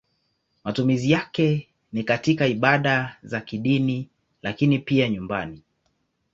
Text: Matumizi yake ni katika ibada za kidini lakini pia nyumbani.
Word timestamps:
Matumizi 0.63 1.11
yake 1.11 1.67
ni 1.93 2.03
katika 2.03 2.47
ibada 2.47 3.17
za 3.23 3.41
kidini 3.41 4.09
lakini 4.41 4.79
pia 4.79 5.09
nyumbani. 5.09 5.61